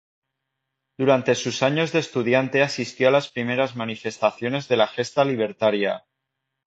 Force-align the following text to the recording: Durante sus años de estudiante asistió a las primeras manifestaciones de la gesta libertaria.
Durante 0.97 1.35
sus 1.35 1.61
años 1.61 1.91
de 1.91 1.99
estudiante 1.99 2.63
asistió 2.63 3.09
a 3.09 3.11
las 3.11 3.29
primeras 3.29 3.75
manifestaciones 3.75 4.67
de 4.67 4.77
la 4.77 4.87
gesta 4.87 5.23
libertaria. 5.23 6.07